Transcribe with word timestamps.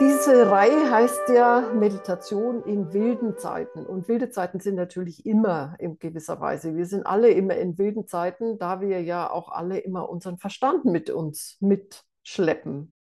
Diese 0.00 0.50
Reihe 0.50 0.90
heißt 0.90 1.28
ja 1.28 1.72
Meditation 1.74 2.64
in 2.64 2.90
wilden 2.94 3.36
Zeiten. 3.36 3.84
Und 3.84 4.08
wilde 4.08 4.30
Zeiten 4.30 4.58
sind 4.58 4.76
natürlich 4.76 5.26
immer 5.26 5.76
in 5.78 5.98
gewisser 5.98 6.40
Weise. 6.40 6.74
Wir 6.74 6.86
sind 6.86 7.04
alle 7.04 7.28
immer 7.28 7.56
in 7.56 7.76
wilden 7.76 8.06
Zeiten, 8.06 8.58
da 8.58 8.80
wir 8.80 9.02
ja 9.02 9.30
auch 9.30 9.50
alle 9.50 9.76
immer 9.76 10.08
unseren 10.08 10.38
Verstand 10.38 10.86
mit 10.86 11.10
uns 11.10 11.58
mitschleppen 11.60 12.94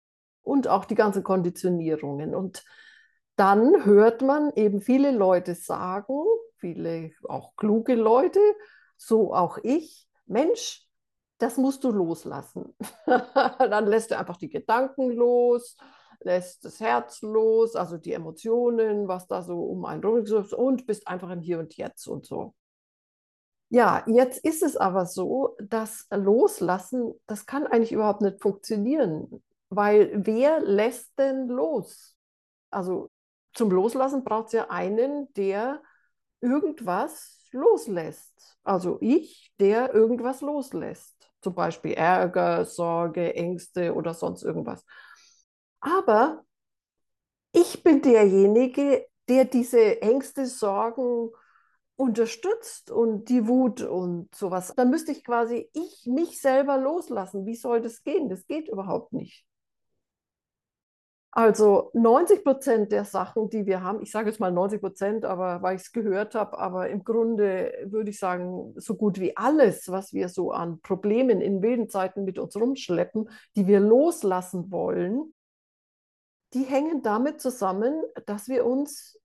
und 0.42 0.68
auch 0.68 0.86
die 0.86 0.96
ganzen 0.96 1.22
Konditionierungen. 1.22 2.34
Und 2.34 2.66
dann 3.36 3.86
hört 3.86 4.24
man 4.24 4.52
eben 4.56 4.82
viele 4.82 5.12
Leute 5.12 5.54
sagen, 5.54 6.24
viele 6.58 7.12
auch 7.30 7.56
kluge 7.58 7.94
Leute, 7.94 8.40
so 8.96 9.36
auch 9.36 9.60
ich, 9.62 10.10
Mensch, 10.26 10.88
das 11.38 11.58
musst 11.58 11.84
du 11.84 11.92
loslassen. 11.92 12.76
dann 13.06 13.86
lässt 13.86 14.10
du 14.10 14.18
einfach 14.18 14.38
die 14.38 14.50
Gedanken 14.50 15.12
los 15.12 15.78
lässt 16.22 16.66
das 16.66 16.80
Herz 16.80 17.22
los, 17.22 17.76
also 17.76 17.98
die 17.98 18.14
Emotionen, 18.14 19.08
was 19.08 19.28
da 19.28 19.42
so 19.42 19.62
um 19.62 19.86
einen 19.86 20.04
rum 20.04 20.18
ist 20.18 20.54
und 20.54 20.86
bist 20.86 21.08
einfach 21.08 21.30
im 21.30 21.42
Hier 21.42 21.60
und 21.60 21.76
Jetzt 21.78 22.08
und 22.08 22.26
so. 22.26 22.54
Ja, 23.70 24.04
jetzt 24.08 24.44
ist 24.46 24.64
es 24.64 24.78
aber 24.78 25.06
so, 25.06 25.58
dass 25.60 26.08
Loslassen, 26.10 27.14
das 27.26 27.46
kann 27.46 27.68
eigentlich 27.68 27.92
überhaupt 27.92 28.22
nicht 28.22 28.42
funktionieren, 28.42 29.44
weil 29.70 30.12
wer 30.26 30.62
lässt 30.62 31.18
denn 31.20 31.48
los? 31.48 32.16
Also 32.70 33.10
zum 33.54 33.70
Loslassen 33.72 34.24
braucht 34.24 34.48
es 34.48 34.54
ja 34.54 34.70
einen, 34.70 35.34
der 35.34 35.82
irgendwas 36.40 37.42
loslässt. 37.52 38.58
Also 38.64 38.98
ich, 39.02 39.52
der 39.60 39.94
irgendwas 39.94 40.42
loslässt. 40.42 41.16
Zum 41.42 41.54
Beispiel 41.54 41.94
Ärger, 41.94 42.66
Sorge, 42.66 43.36
Ängste 43.36 43.94
oder 43.94 44.14
sonst 44.14 44.44
irgendwas. 44.44 44.86
Aber 45.80 46.44
ich 47.52 47.84
bin 47.84 48.02
derjenige, 48.02 49.06
der 49.28 49.46
diese 49.46 50.02
Ängste, 50.02 50.46
Sorgen 50.46 51.32
unterstützt 51.96 52.92
und 52.92 53.28
die 53.30 53.48
Wut 53.48 53.82
und 53.82 54.34
sowas. 54.34 54.74
Dann 54.76 54.92
müsste 54.92 55.12
ich 55.12 55.24
quasi 55.24 55.70
ich 55.74 56.06
mich 56.06 56.40
selber 56.40 56.78
loslassen. 56.78 57.46
Wie 57.46 57.56
soll 57.56 57.82
das 57.82 58.04
gehen? 58.04 58.30
Das 58.30 58.46
geht 58.46 58.70
überhaupt 58.70 59.14
nicht. 59.14 59.46
Also 61.32 61.92
90 61.94 62.44
Prozent 62.44 62.92
der 62.92 63.06
Sachen, 63.06 63.50
die 63.50 63.68
wir 63.68 63.84
haben, 63.84 64.02
ich 64.02 64.12
sage 64.12 64.30
jetzt 64.30 64.40
mal 64.40 64.52
90 64.52 64.82
Prozent, 64.82 65.26
aber 65.26 65.62
weil 65.62 65.76
ich 65.76 65.84
es 65.84 65.92
gehört 65.92 66.34
habe, 66.34 66.58
aber 66.58 66.90
im 66.90 67.04
Grunde 67.04 67.74
würde 67.86 68.10
ich 68.10 68.18
sagen, 68.18 68.74
so 68.78 68.96
gut 68.96 69.20
wie 69.20 69.38
alles, 69.38 69.92
was 69.92 70.14
wir 70.14 70.30
so 70.30 70.52
an 70.52 70.80
Problemen 70.82 71.40
in 71.42 71.62
wilden 71.62 71.90
Zeiten 71.90 72.24
mit 72.24 72.40
uns 72.40 72.56
rumschleppen, 72.56 73.30
die 73.56 73.68
wir 73.68 73.80
loslassen 73.80 74.72
wollen, 74.72 75.32
die 76.54 76.64
hängen 76.64 77.02
damit 77.02 77.42
zusammen, 77.42 78.02
dass 78.26 78.48
wir 78.48 78.66
uns 78.66 79.20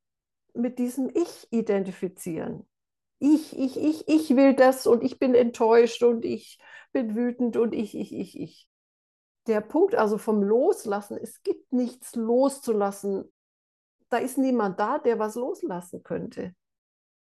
mit 0.55 0.79
diesem 0.79 1.11
Ich 1.15 1.49
identifizieren. 1.51 2.67
Ich, 3.19 3.57
ich, 3.57 3.77
ich, 3.77 4.09
ich 4.09 4.37
will 4.37 4.55
das 4.55 4.87
und 4.87 5.03
ich 5.05 5.19
bin 5.19 5.35
enttäuscht 5.35 6.03
und 6.03 6.25
ich 6.25 6.59
bin 6.93 7.15
wütend 7.15 7.57
und 7.57 7.73
ich, 7.73 7.97
ich, 7.97 8.13
ich, 8.13 8.39
ich. 8.39 8.69
Der 9.47 9.61
Punkt 9.61 9.95
also 9.95 10.19
vom 10.19 10.43
Loslassen, 10.43 11.17
es 11.17 11.43
gibt 11.43 11.73
nichts 11.73 12.17
loszulassen. 12.17 13.33
Da 14.09 14.19
ist 14.19 14.39
niemand 14.39 14.79
da, 14.79 14.99
der 14.99 15.19
was 15.19 15.37
loslassen 15.37 16.03
könnte. 16.03 16.55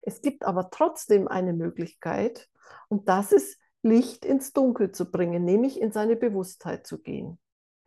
Es 0.02 0.22
gibt 0.22 0.44
aber 0.44 0.70
trotzdem 0.70 1.26
eine 1.26 1.52
Möglichkeit 1.52 2.48
und 2.88 3.08
das 3.08 3.32
ist 3.32 3.58
Licht 3.82 4.24
ins 4.24 4.52
Dunkel 4.52 4.92
zu 4.92 5.10
bringen, 5.10 5.44
nämlich 5.44 5.80
in 5.80 5.92
seine 5.92 6.16
Bewusstheit 6.16 6.86
zu 6.86 6.98
gehen. 6.98 7.38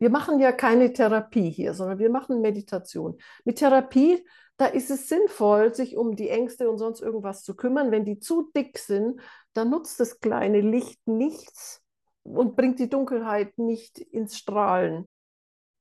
Wir 0.02 0.10
machen 0.10 0.40
ja 0.40 0.52
keine 0.52 0.94
Therapie 0.94 1.52
hier, 1.52 1.76
sondern 1.76 2.00
wir 2.00 2.10
machen 2.10 2.42
Meditation. 2.42 3.20
Mit 3.46 3.60
Therapie, 3.60 4.26
da 4.58 4.66
ist 4.66 4.90
es 4.90 5.08
sinnvoll, 5.08 5.76
sich 5.76 5.96
um 5.96 6.16
die 6.16 6.30
Ängste 6.30 6.72
und 6.72 6.80
sonst 6.80 7.02
irgendwas 7.02 7.44
zu 7.44 7.56
kümmern. 7.56 7.92
Wenn 7.92 8.04
die 8.04 8.18
zu 8.18 8.50
dick 8.56 8.80
sind, 8.80 9.22
dann 9.54 9.70
nutzt 9.70 10.00
das 10.00 10.20
kleine 10.20 10.62
Licht 10.62 11.08
nichts 11.08 11.84
und 12.24 12.56
bringt 12.56 12.80
die 12.80 12.90
Dunkelheit 12.90 13.60
nicht 13.60 14.00
ins 14.00 14.40
Strahlen. 14.40 15.08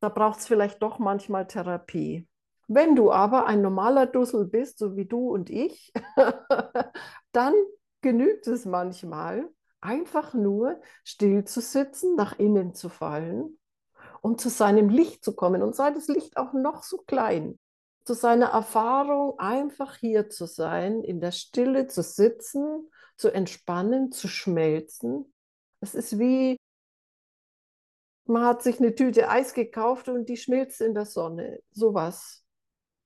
Da 0.00 0.10
braucht 0.10 0.40
es 0.40 0.46
vielleicht 0.46 0.82
doch 0.82 0.98
manchmal 0.98 1.46
Therapie. 1.46 2.28
Wenn 2.68 2.96
du 2.96 3.10
aber 3.10 3.46
ein 3.46 3.62
normaler 3.62 4.04
Dussel 4.04 4.44
bist, 4.44 4.76
so 4.76 4.96
wie 4.96 5.06
du 5.06 5.30
und 5.30 5.48
ich, 5.48 5.94
dann 7.32 7.54
genügt 8.02 8.46
es 8.48 8.66
manchmal, 8.66 9.48
einfach 9.80 10.34
nur 10.34 10.78
still 11.04 11.44
zu 11.44 11.62
sitzen, 11.62 12.16
nach 12.16 12.38
innen 12.38 12.74
zu 12.74 12.90
fallen 12.90 13.56
um 14.20 14.38
zu 14.38 14.48
seinem 14.48 14.88
Licht 14.88 15.24
zu 15.24 15.34
kommen. 15.34 15.62
Und 15.62 15.74
sei 15.74 15.90
das 15.90 16.08
Licht 16.08 16.36
auch 16.36 16.52
noch 16.52 16.82
so 16.82 16.98
klein, 16.98 17.58
zu 18.04 18.14
seiner 18.14 18.46
Erfahrung, 18.46 19.38
einfach 19.38 19.96
hier 19.96 20.30
zu 20.30 20.46
sein, 20.46 21.02
in 21.02 21.20
der 21.20 21.32
Stille 21.32 21.86
zu 21.86 22.02
sitzen, 22.02 22.90
zu 23.16 23.30
entspannen, 23.30 24.12
zu 24.12 24.28
schmelzen. 24.28 25.32
Es 25.80 25.94
ist 25.94 26.18
wie, 26.18 26.56
man 28.24 28.44
hat 28.44 28.62
sich 28.62 28.78
eine 28.78 28.94
Tüte 28.94 29.28
Eis 29.28 29.54
gekauft 29.54 30.08
und 30.08 30.28
die 30.28 30.36
schmilzt 30.36 30.80
in 30.80 30.94
der 30.94 31.06
Sonne. 31.06 31.60
Sowas. 31.70 32.44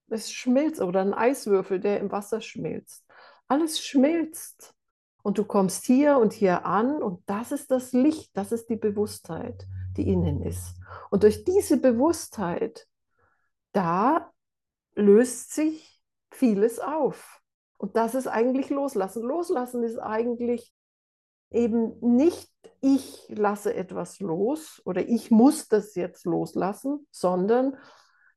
Es 0.09 0.31
schmilzt 0.31 0.81
oder 0.81 1.01
ein 1.01 1.15
Eiswürfel, 1.15 1.81
der 1.81 2.01
im 2.01 2.13
Wasser 2.13 2.41
schmilzt. 2.41 3.05
Alles 3.49 3.81
schmilzt. 3.81 4.75
Und 5.23 5.39
du 5.39 5.45
kommst 5.45 5.87
hier 5.87 6.19
und 6.19 6.35
hier 6.35 6.67
an 6.67 7.03
und 7.03 7.23
das 7.25 7.51
ist 7.51 7.71
das 7.71 7.93
Licht, 7.93 8.37
das 8.37 8.53
ist 8.53 8.69
die 8.69 8.77
Bewusstheit 8.77 9.67
die 9.95 10.09
innen 10.09 10.43
ist. 10.43 10.75
Und 11.11 11.23
durch 11.23 11.45
diese 11.45 11.79
Bewusstheit, 11.79 12.87
da 13.73 14.31
löst 14.95 15.53
sich 15.53 16.03
vieles 16.31 16.79
auf. 16.81 17.41
Und 17.79 17.97
das 17.97 18.15
ist 18.15 18.27
eigentlich 18.27 18.71
Loslassen. 18.71 19.23
Loslassen 19.23 19.83
ist 19.83 19.99
eigentlich 19.99 20.73
eben 21.51 21.99
nicht, 22.01 22.51
ich 22.81 23.27
lasse 23.29 23.75
etwas 23.75 24.21
los 24.21 24.83
oder 24.85 25.07
ich 25.09 25.31
muss 25.31 25.69
das 25.69 25.95
jetzt 25.95 26.27
loslassen, 26.27 27.07
sondern 27.11 27.77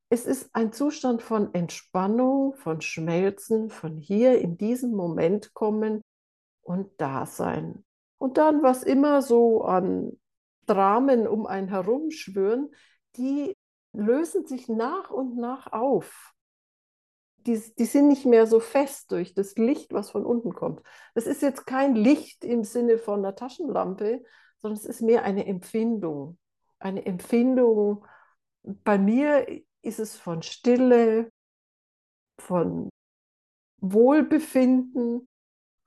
es 0.09 0.25
ist 0.25 0.49
ein 0.53 0.71
Zustand 0.71 1.21
von 1.21 1.53
Entspannung, 1.53 2.53
von 2.55 2.79
Schmelzen, 2.81 3.69
von 3.69 3.97
hier 3.97 4.39
in 4.39 4.57
diesem 4.57 4.91
Moment 4.91 5.53
kommen 5.53 6.01
und 6.61 6.89
Dasein. 7.01 7.83
Und 8.17 8.37
dann, 8.37 8.63
was 8.63 8.83
immer 8.83 9.21
so 9.21 9.63
an 9.63 10.17
Dramen 10.67 11.27
um 11.27 11.45
einen 11.45 11.69
herum 11.69 12.11
schwören, 12.11 12.69
die 13.15 13.55
lösen 13.93 14.45
sich 14.45 14.69
nach 14.69 15.09
und 15.09 15.37
nach 15.37 15.71
auf. 15.71 16.33
Die, 17.37 17.59
die 17.77 17.85
sind 17.85 18.09
nicht 18.09 18.25
mehr 18.25 18.45
so 18.45 18.59
fest 18.59 19.11
durch 19.11 19.33
das 19.33 19.55
Licht, 19.55 19.93
was 19.93 20.11
von 20.11 20.25
unten 20.25 20.53
kommt. 20.53 20.81
Das 21.15 21.25
ist 21.25 21.41
jetzt 21.41 21.65
kein 21.65 21.95
Licht 21.95 22.43
im 22.43 22.63
Sinne 22.63 22.97
von 22.97 23.19
einer 23.19 23.35
Taschenlampe, 23.35 24.23
sondern 24.57 24.77
es 24.77 24.85
ist 24.85 25.01
mehr 25.01 25.23
eine 25.23 25.45
Empfindung. 25.45 26.37
Eine 26.79 27.05
Empfindung, 27.05 28.05
bei 28.63 28.97
mir 28.97 29.47
ist 29.81 29.99
es 29.99 30.17
von 30.17 30.41
Stille, 30.43 31.31
von 32.37 32.89
Wohlbefinden, 33.79 35.27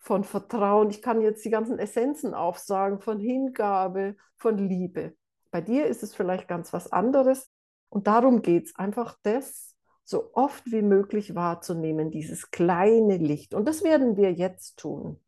von 0.01 0.25
Vertrauen. 0.25 0.91
Ich 0.91 1.03
kann 1.03 1.21
jetzt 1.21 1.45
die 1.45 1.51
ganzen 1.51 1.79
Essenzen 1.79 2.35
aufsagen, 2.35 3.01
von 3.01 3.21
Hingabe, 3.21 4.17
von 4.37 4.59
Liebe. 4.59 5.15
Bei 5.51 5.61
dir 5.61 5.87
ist 5.87 6.03
es 6.03 6.15
vielleicht 6.15 6.49
ganz 6.49 6.73
was 6.73 6.91
anderes. 6.91 7.51
Und 7.91 8.07
darum 8.07 8.43
geht 8.43 8.67
es, 8.67 8.77
einfach 8.77 9.17
das 9.23 9.77
so 10.05 10.31
oft 10.35 10.65
wie 10.73 10.83
möglich 10.83 11.35
wahrzunehmen, 11.35 12.11
dieses 12.11 12.51
kleine 12.51 13.19
Licht. 13.19 13.55
Und 13.55 13.67
das 13.67 13.85
werden 13.85 14.17
wir 14.17 14.33
jetzt 14.33 14.79
tun. 14.79 15.21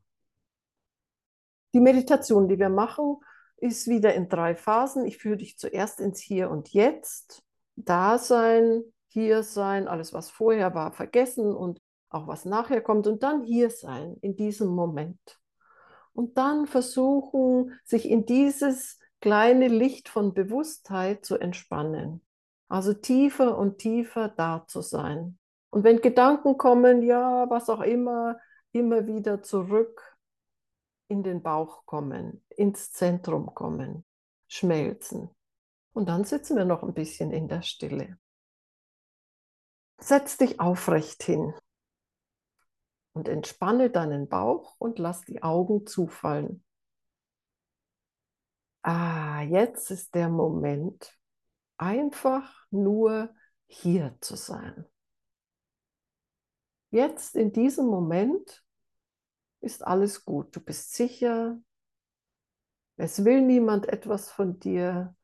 Die 1.74 1.80
Meditation, 1.80 2.48
die 2.48 2.58
wir 2.58 2.68
machen, 2.68 3.18
ist 3.56 3.88
wieder 3.88 4.14
in 4.14 4.28
drei 4.28 4.56
Phasen. 4.56 5.06
Ich 5.06 5.18
führe 5.18 5.36
dich 5.36 5.58
zuerst 5.58 6.00
ins 6.00 6.20
Hier 6.20 6.50
und 6.50 6.72
Jetzt, 6.72 7.44
Dasein, 7.76 8.82
hier 9.06 9.42
sein, 9.42 9.86
alles, 9.86 10.12
was 10.12 10.30
vorher 10.30 10.74
war, 10.74 10.92
vergessen 10.92 11.54
und 11.54 11.80
auch 12.14 12.26
was 12.26 12.44
nachher 12.44 12.80
kommt 12.80 13.06
und 13.06 13.22
dann 13.22 13.44
hier 13.44 13.70
sein 13.70 14.16
in 14.20 14.36
diesem 14.36 14.68
Moment. 14.68 15.40
Und 16.12 16.36
dann 16.36 16.66
versuchen, 16.66 17.78
sich 17.84 18.08
in 18.08 18.26
dieses 18.26 18.98
kleine 19.20 19.68
Licht 19.68 20.08
von 20.08 20.34
Bewusstheit 20.34 21.24
zu 21.24 21.38
entspannen. 21.38 22.22
Also 22.68 22.92
tiefer 22.92 23.56
und 23.56 23.78
tiefer 23.78 24.28
da 24.28 24.64
zu 24.66 24.82
sein. 24.82 25.38
Und 25.70 25.84
wenn 25.84 26.00
Gedanken 26.00 26.58
kommen, 26.58 27.02
ja, 27.02 27.48
was 27.48 27.70
auch 27.70 27.80
immer, 27.80 28.38
immer 28.72 29.06
wieder 29.06 29.42
zurück 29.42 30.16
in 31.08 31.22
den 31.22 31.42
Bauch 31.42 31.86
kommen, 31.86 32.44
ins 32.50 32.92
Zentrum 32.92 33.54
kommen, 33.54 34.04
schmelzen. 34.48 35.30
Und 35.92 36.08
dann 36.08 36.24
sitzen 36.24 36.56
wir 36.56 36.64
noch 36.64 36.82
ein 36.82 36.94
bisschen 36.94 37.32
in 37.32 37.48
der 37.48 37.62
Stille. 37.62 38.18
Setz 39.98 40.36
dich 40.36 40.58
aufrecht 40.60 41.22
hin 41.22 41.54
und 43.12 43.28
entspanne 43.28 43.90
deinen 43.90 44.28
Bauch 44.28 44.76
und 44.78 44.98
lass 44.98 45.22
die 45.22 45.42
Augen 45.42 45.86
zufallen. 45.86 46.64
Ah, 48.82 49.42
jetzt 49.42 49.90
ist 49.90 50.14
der 50.14 50.28
Moment, 50.28 51.16
einfach 51.76 52.66
nur 52.70 53.34
hier 53.66 54.16
zu 54.20 54.36
sein. 54.36 54.84
Jetzt 56.90 57.36
in 57.36 57.52
diesem 57.52 57.86
Moment 57.86 58.64
ist 59.60 59.86
alles 59.86 60.24
gut. 60.24 60.54
Du 60.54 60.60
bist 60.60 60.94
sicher. 60.94 61.58
Es 62.96 63.24
will 63.24 63.40
niemand 63.40 63.88
etwas 63.88 64.30
von 64.30 64.58
dir. 64.58 65.14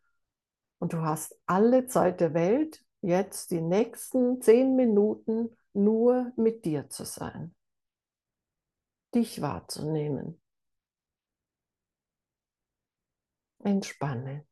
Und 0.79 0.93
du 0.93 1.02
hast 1.02 1.38
alle 1.46 1.87
Zeit 1.87 2.20
der 2.20 2.32
Welt, 2.32 2.84
jetzt 3.02 3.50
die 3.50 3.61
nächsten 3.61 4.41
zehn 4.41 4.76
Minuten 4.76 5.56
nur 5.75 6.32
mit 6.37 6.64
dir 6.64 6.88
zu 6.88 7.05
sein. 7.05 7.55
Dich 9.14 9.40
wahrzunehmen. 9.40 10.40
Entspanne. 13.64 14.46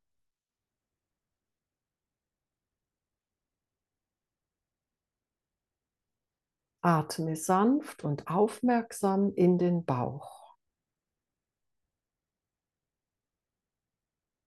Atme 6.81 7.35
sanft 7.37 8.05
und 8.05 8.29
aufmerksam 8.29 9.33
in 9.35 9.59
den 9.59 9.85
Bauch. 9.85 10.57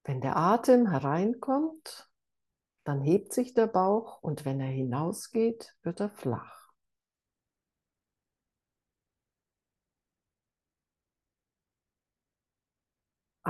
Wenn 0.05 0.21
der 0.21 0.37
Atem 0.37 0.89
hereinkommt, 0.89 2.09
dann 2.83 3.01
hebt 3.01 3.33
sich 3.33 3.53
der 3.53 3.67
Bauch 3.67 4.23
und 4.23 4.45
wenn 4.45 4.59
er 4.59 4.71
hinausgeht, 4.71 5.75
wird 5.83 5.99
er 5.99 6.09
flach. 6.09 6.58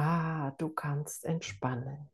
Ah, 0.02 0.52
du 0.52 0.70
kannst 0.70 1.26
entspannen. 1.26 2.10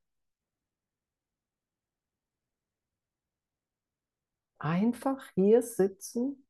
Einfach 4.57 5.23
hier 5.35 5.61
sitzen 5.61 6.47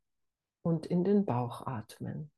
und 0.62 0.86
in 0.86 1.04
den 1.04 1.26
Bauch 1.26 1.68
atmen. 1.68 2.32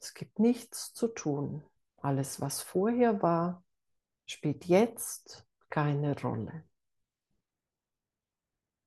Es 0.00 0.12
gibt 0.12 0.40
nichts 0.40 0.92
zu 0.92 1.06
tun. 1.06 1.62
Alles, 1.98 2.40
was 2.40 2.62
vorher 2.62 3.22
war, 3.22 3.64
spielt 4.24 4.64
jetzt 4.64 5.46
keine 5.70 6.20
Rolle. 6.20 6.68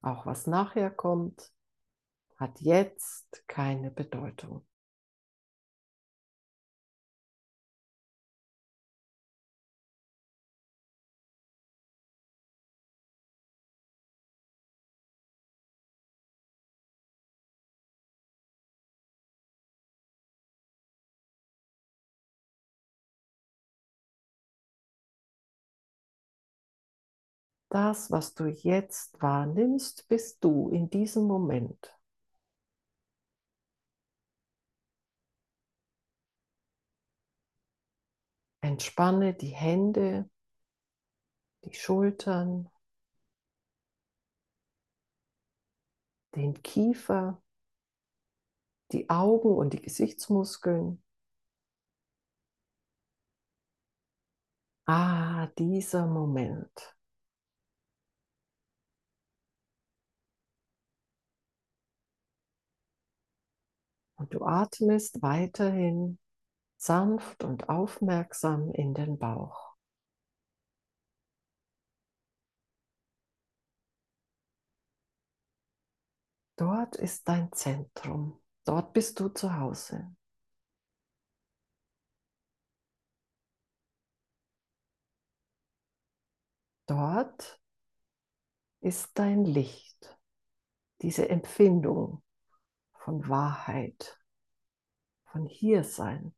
Auch 0.02 0.26
was 0.26 0.48
nachher 0.48 0.92
kommt, 0.92 1.54
hat 2.36 2.60
jetzt 2.60 3.48
keine 3.48 3.90
Bedeutung. 3.90 4.69
Das, 27.70 28.10
was 28.10 28.34
du 28.34 28.46
jetzt 28.48 29.22
wahrnimmst, 29.22 30.08
bist 30.08 30.44
du 30.44 30.70
in 30.70 30.90
diesem 30.90 31.26
Moment. 31.26 31.96
Entspanne 38.62 39.34
die 39.36 39.50
Hände, 39.50 40.30
die 41.64 41.74
Schultern, 41.74 42.70
den 46.36 46.62
Kiefer, 46.64 47.42
die 48.92 49.10
Augen 49.10 49.56
und 49.56 49.74
die 49.74 49.82
Gesichtsmuskeln. 49.82 51.04
Ah, 54.88 55.48
dieser 55.58 56.08
Moment. 56.08 56.99
Und 64.20 64.34
du 64.34 64.44
atmest 64.44 65.22
weiterhin 65.22 66.20
sanft 66.76 67.46
und 67.46 67.70
aufmerksam 67.70 68.70
in 68.72 68.94
den 68.94 69.18
Bauch. 69.18 69.78
Dort 76.58 76.98
ist 76.98 77.30
dein 77.30 77.50
Zentrum. 77.54 78.42
Dort 78.66 78.92
bist 78.92 79.22
du 79.22 79.30
zu 79.30 79.56
Hause. 79.56 80.14
Dort 86.88 87.62
ist 88.82 89.12
dein 89.14 89.46
Licht, 89.46 90.18
diese 91.02 91.30
Empfindung, 91.30 92.22
von 93.10 93.28
Wahrheit, 93.28 94.20
von 95.24 95.48
Hiersein. 95.48 96.36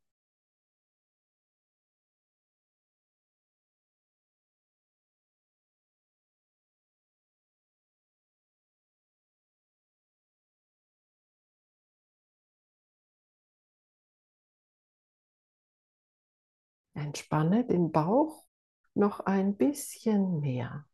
Entspanne 16.94 17.66
den 17.66 17.92
Bauch 17.92 18.46
noch 18.94 19.20
ein 19.20 19.58
bisschen 19.58 20.40
mehr. 20.40 20.86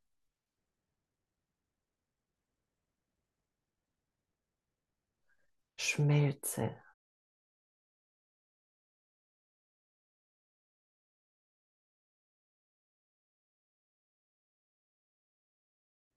Schmelze. 5.87 6.75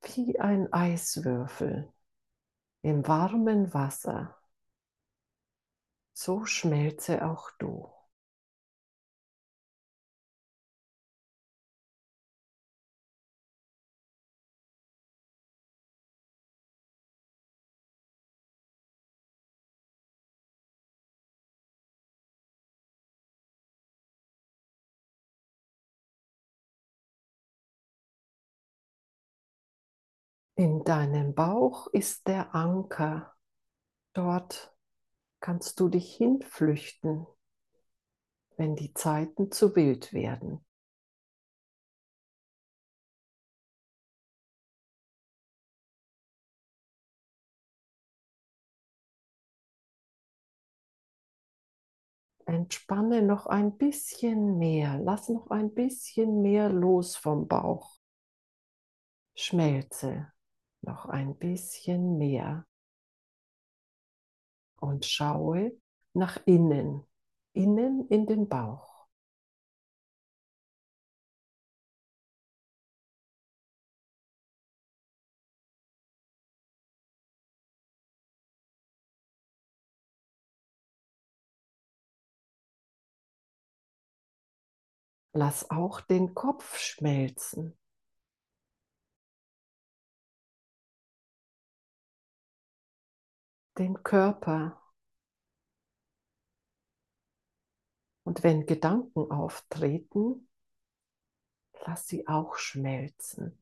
Wie 0.03 0.39
ein 0.39 0.71
Eiswürfel 0.75 1.91
im 2.83 3.07
warmen 3.09 3.75
Wasser. 3.75 4.37
So 6.13 6.45
schmelze 6.47 7.25
auch 7.27 7.51
du. 7.59 7.89
In 30.61 30.85
deinem 30.85 31.35
Bauch 31.35 31.87
ist 31.87 32.29
der 32.29 32.55
Anker. 32.55 33.35
Dort 34.13 34.77
kannst 35.41 35.81
du 35.81 35.89
dich 35.89 36.15
hinflüchten, 36.17 37.27
wenn 38.59 38.77
die 38.77 38.93
Zeiten 38.93 39.51
zu 39.51 39.75
wild 39.75 40.13
werden. 40.13 40.63
Entspanne 52.45 53.23
noch 53.23 53.47
ein 53.47 53.79
bisschen 53.79 54.59
mehr, 54.59 54.99
lass 54.99 55.31
noch 55.31 55.49
ein 55.49 55.73
bisschen 55.73 56.43
mehr 56.43 56.69
los 56.69 57.17
vom 57.17 57.49
Bauch. 57.49 57.99
Schmelze 59.35 60.31
noch 60.83 61.07
ein 61.07 61.37
bisschen 61.37 62.19
mehr 62.19 62.67
und 64.81 65.07
schaue 65.07 65.73
nach 66.15 66.39
innen, 66.47 67.05
innen 67.53 68.07
in 68.09 68.27
den 68.27 68.49
Bauch. 68.49 69.07
Lass 85.33 85.71
auch 85.71 86.01
den 86.01 86.35
Kopf 86.35 86.77
schmelzen. 86.79 87.80
Den 93.81 94.03
Körper. 94.03 94.79
Und 98.25 98.43
wenn 98.43 98.67
Gedanken 98.67 99.31
auftreten, 99.31 100.49
lass 101.87 102.07
sie 102.07 102.29
auch 102.29 102.57
schmelzen. 102.57 103.59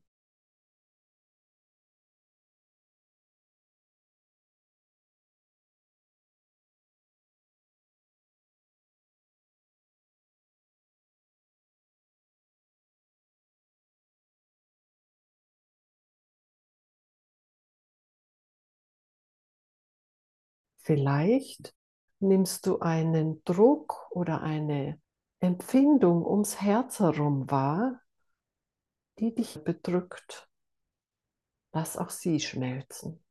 Vielleicht 20.89 21.75
nimmst 22.19 22.65
du 22.65 22.79
einen 22.79 23.43
Druck 23.43 24.09
oder 24.09 24.41
eine 24.41 24.99
Empfindung 25.39 26.25
ums 26.25 26.61
Herz 26.61 26.99
herum 26.99 27.51
wahr, 27.51 28.01
die 29.19 29.35
dich 29.35 29.63
bedrückt. 29.63 30.49
Lass 31.73 31.95
auch 31.95 32.09
sie 32.09 32.39
schmelzen. 32.39 33.23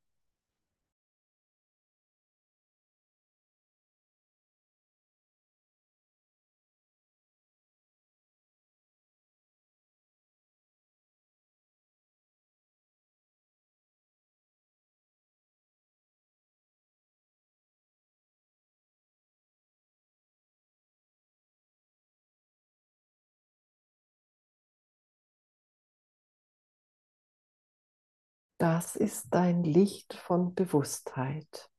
Das 28.58 28.94
ist 28.96 29.28
dein 29.34 29.64
Licht 29.64 30.14
von 30.14 30.54
Bewusstheit, 30.54 31.70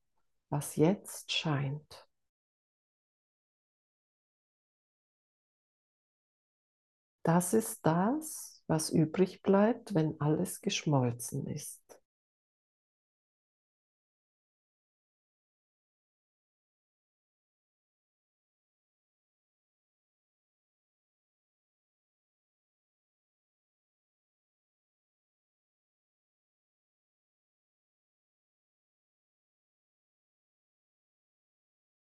was 0.49 0.75
jetzt 0.75 1.31
scheint. 1.31 2.07
Das 7.23 7.53
ist 7.53 7.85
das, 7.85 8.61
was 8.67 8.89
übrig 8.89 9.41
bleibt, 9.41 9.93
wenn 9.93 10.19
alles 10.19 10.59
geschmolzen 10.61 11.47
ist. 11.47 11.98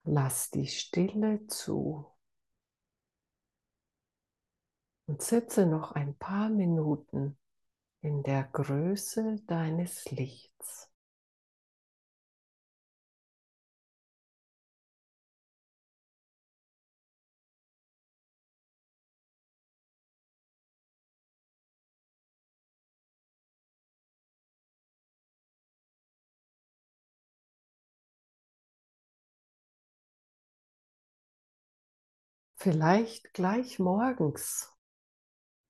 Lass 0.09 0.51
die 0.53 0.69
Stille 0.69 1.49
zu 1.49 2.07
und 5.07 5.21
sitze 5.21 5.67
noch 5.67 5.93
ein 5.93 6.17
paar 6.17 6.49
Minuten 6.49 7.37
in 8.03 8.23
der 8.23 8.45
Größe 8.45 9.43
deines 9.49 10.05
Lichts. 10.13 10.89
Vielleicht 32.67 33.33
gleich 33.33 33.79
morgens, 33.79 34.77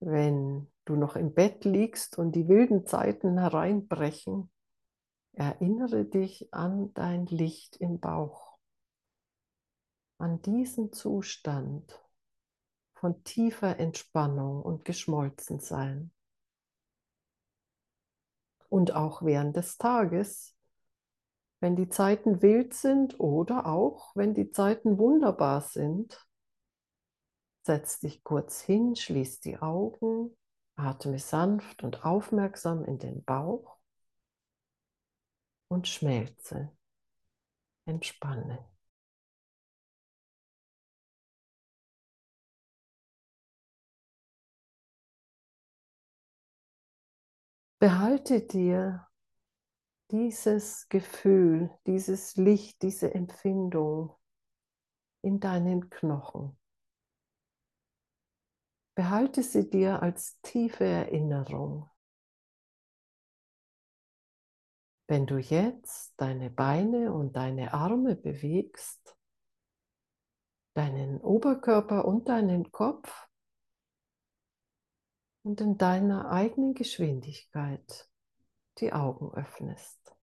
wenn 0.00 0.72
du 0.86 0.96
noch 0.96 1.14
im 1.14 1.34
Bett 1.34 1.66
liegst 1.66 2.16
und 2.16 2.32
die 2.32 2.48
wilden 2.48 2.86
Zeiten 2.86 3.36
hereinbrechen, 3.38 4.50
erinnere 5.34 6.06
dich 6.06 6.54
an 6.54 6.94
dein 6.94 7.26
Licht 7.26 7.76
im 7.76 8.00
Bauch, 8.00 8.56
an 10.16 10.40
diesen 10.40 10.90
Zustand 10.90 12.02
von 12.94 13.22
tiefer 13.24 13.78
Entspannung 13.78 14.62
und 14.62 14.86
Geschmolzensein. 14.86 16.12
Und 18.70 18.94
auch 18.94 19.20
während 19.20 19.54
des 19.54 19.76
Tages, 19.76 20.56
wenn 21.60 21.76
die 21.76 21.90
Zeiten 21.90 22.40
wild 22.40 22.72
sind 22.72 23.20
oder 23.20 23.66
auch 23.66 24.16
wenn 24.16 24.32
die 24.32 24.50
Zeiten 24.50 24.96
wunderbar 24.96 25.60
sind, 25.60 26.26
Setz 27.66 27.98
dich 27.98 28.22
kurz 28.22 28.60
hin, 28.60 28.94
schließ 28.94 29.40
die 29.40 29.58
Augen, 29.58 30.36
atme 30.76 31.18
sanft 31.18 31.82
und 31.82 32.04
aufmerksam 32.04 32.84
in 32.84 33.00
den 33.00 33.24
Bauch 33.24 33.76
und 35.66 35.88
schmelze. 35.88 36.70
Entspanne. 37.84 38.64
Behalte 47.80 48.42
dir 48.46 49.08
dieses 50.12 50.88
Gefühl, 50.88 51.76
dieses 51.88 52.36
Licht, 52.36 52.82
diese 52.82 53.12
Empfindung 53.12 54.14
in 55.22 55.40
deinen 55.40 55.90
Knochen. 55.90 56.56
Behalte 58.96 59.42
sie 59.42 59.68
dir 59.68 60.02
als 60.02 60.40
tiefe 60.40 60.84
Erinnerung. 60.84 61.90
Wenn 65.06 65.26
du 65.26 65.36
jetzt 65.36 66.14
deine 66.16 66.48
Beine 66.48 67.12
und 67.12 67.36
deine 67.36 67.74
Arme 67.74 68.16
bewegst, 68.16 69.14
deinen 70.72 71.20
Oberkörper 71.20 72.06
und 72.06 72.30
deinen 72.30 72.72
Kopf 72.72 73.28
und 75.42 75.60
in 75.60 75.76
deiner 75.76 76.30
eigenen 76.30 76.72
Geschwindigkeit 76.72 78.10
die 78.78 78.94
Augen 78.94 79.30
öffnest. 79.34 80.15